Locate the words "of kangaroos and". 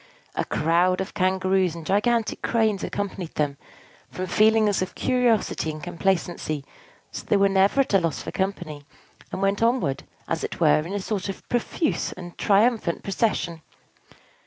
0.99-1.85